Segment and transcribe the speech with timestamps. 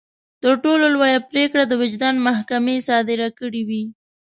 [0.43, 3.83] تر ټولو لويه پرېکړه د وجدان محکمې صادره کړې وي.